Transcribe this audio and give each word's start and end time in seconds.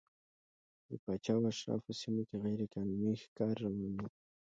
د 0.87 0.91
پاچا 1.03 1.33
او 1.37 1.43
اشرافو 1.51 1.91
سیمو 2.01 2.23
کې 2.29 2.35
غیر 2.45 2.61
قانوني 2.73 3.13
ښکار 3.23 3.55
روان 3.65 3.93
و. 3.97 4.03